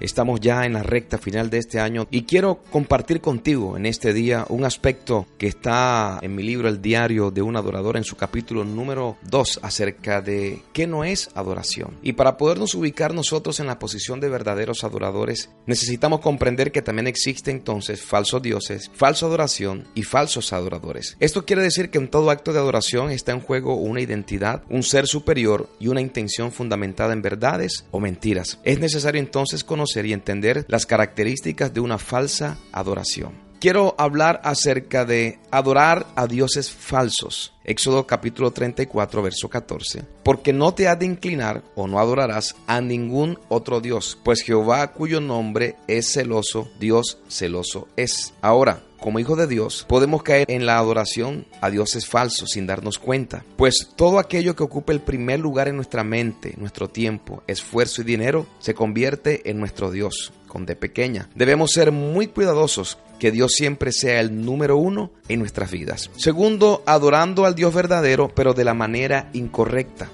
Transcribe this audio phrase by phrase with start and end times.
[0.00, 4.12] Estamos ya en la recta final de este año y quiero compartir contigo en este
[4.12, 8.16] día un aspecto que está en mi libro El diario de un adorador en su
[8.16, 11.98] capítulo número 2 acerca de qué no es adoración.
[12.00, 17.08] Y para podernos ubicar nosotros en la posición de verdaderos adoradores, necesitamos comprender que también
[17.08, 21.16] existen entonces falsos dioses, falsa adoración y falsos adoradores.
[21.18, 24.84] Esto quiere decir que en todo acto de adoración está en juego una identidad, un
[24.84, 28.60] ser superior y una intención fundamentada en verdades o mentiras.
[28.62, 33.47] Es necesario entonces conocer y entender las características de una falsa adoración.
[33.60, 37.52] Quiero hablar acerca de adorar a dioses falsos.
[37.64, 40.04] Éxodo capítulo 34, verso 14.
[40.22, 44.92] Porque no te has de inclinar o no adorarás a ningún otro Dios, pues Jehová
[44.92, 48.32] cuyo nombre es celoso, Dios celoso es.
[48.42, 52.98] Ahora, como hijo de Dios, podemos caer en la adoración a dioses falsos sin darnos
[52.98, 58.02] cuenta, pues todo aquello que ocupe el primer lugar en nuestra mente, nuestro tiempo, esfuerzo
[58.02, 61.28] y dinero, se convierte en nuestro Dios con pequeña.
[61.34, 66.10] Debemos ser muy cuidadosos que Dios siempre sea el número uno en nuestras vidas.
[66.16, 70.08] Segundo, adorando al Dios verdadero, pero de la manera incorrecta.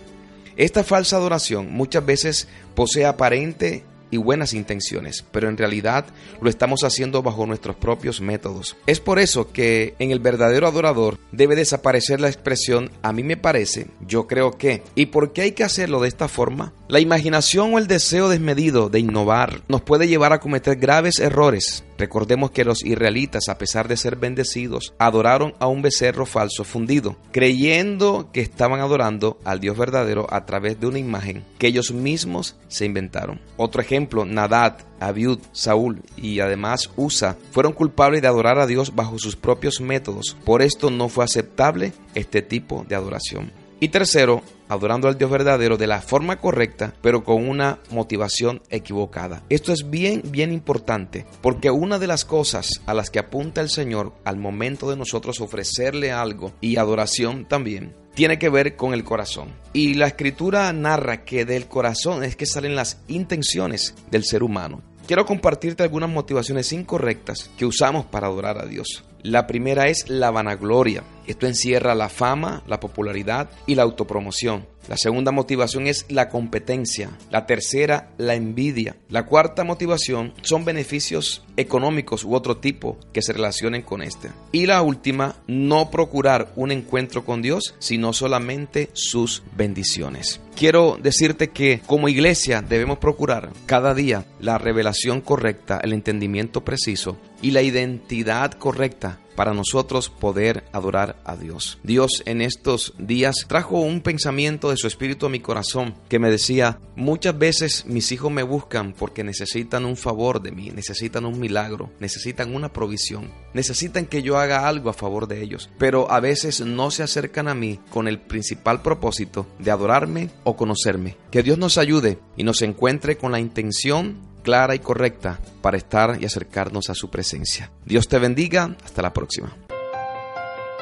[0.57, 3.85] Esta falsa adoración muchas veces posee aparente
[4.15, 6.07] y buenas intenciones, pero en realidad
[6.41, 8.77] lo estamos haciendo bajo nuestros propios métodos.
[8.87, 13.37] Es por eso que en el verdadero adorador debe desaparecer la expresión a mí me
[13.37, 14.83] parece, yo creo que.
[14.95, 16.73] ¿Y por qué hay que hacerlo de esta forma?
[16.89, 21.85] La imaginación o el deseo desmedido de innovar nos puede llevar a cometer graves errores.
[21.99, 27.17] Recordemos que los israelitas, a pesar de ser bendecidos, adoraron a un becerro falso fundido,
[27.33, 32.57] creyendo que estaban adorando al Dios verdadero a través de una imagen que ellos mismos
[32.69, 33.41] se inventaron.
[33.57, 39.19] Otro ejemplo, Nadad, Abiud, Saúl y además Usa fueron culpables de adorar a Dios bajo
[39.19, 40.37] sus propios métodos.
[40.45, 43.53] Por esto no fue aceptable este tipo de adoración.
[43.81, 49.43] Y tercero, adorando al Dios verdadero de la forma correcta, pero con una motivación equivocada.
[49.49, 53.71] Esto es bien, bien importante, porque una de las cosas a las que apunta el
[53.71, 59.05] Señor al momento de nosotros ofrecerle algo y adoración también, tiene que ver con el
[59.05, 59.49] corazón.
[59.73, 64.83] Y la escritura narra que del corazón es que salen las intenciones del ser humano.
[65.07, 69.05] Quiero compartirte algunas motivaciones incorrectas que usamos para adorar a Dios.
[69.25, 71.03] La primera es la vanagloria.
[71.27, 74.67] Esto encierra la fama, la popularidad y la autopromoción.
[74.89, 77.11] La segunda motivación es la competencia.
[77.31, 78.97] La tercera, la envidia.
[79.09, 84.31] La cuarta motivación son beneficios económicos u otro tipo que se relacionen con este.
[84.53, 90.41] Y la última, no procurar un encuentro con Dios, sino solamente sus bendiciones.
[90.57, 97.19] Quiero decirte que como iglesia debemos procurar cada día la revelación correcta, el entendimiento preciso
[97.43, 101.79] y la identidad correcta para nosotros poder adorar a Dios.
[101.83, 106.31] Dios en estos días trajo un pensamiento de su espíritu a mi corazón que me
[106.31, 111.39] decía, muchas veces mis hijos me buscan porque necesitan un favor de mí, necesitan un
[111.39, 116.21] milagro, necesitan una provisión, necesitan que yo haga algo a favor de ellos, pero a
[116.21, 121.17] veces no se acercan a mí con el principal propósito de adorarme o conocerme.
[121.31, 126.19] Que Dios nos ayude y nos encuentre con la intención clara y correcta para estar
[126.21, 127.73] y acercarnos a su presencia.
[127.85, 129.57] Dios te bendiga, hasta la próxima.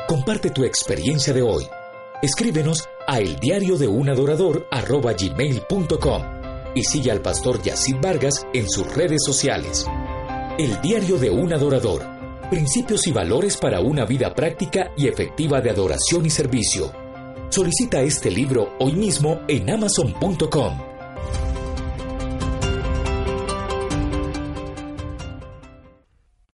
[0.07, 1.65] Comparte tu experiencia de hoy.
[2.21, 6.23] Escríbenos a el diario de un adorador gmail.com
[6.75, 9.87] y sigue al pastor Yacid Vargas en sus redes sociales.
[10.59, 12.03] El diario de un adorador.
[12.51, 16.93] Principios y valores para una vida práctica y efectiva de adoración y servicio.
[17.49, 20.92] Solicita este libro hoy mismo en amazon.com.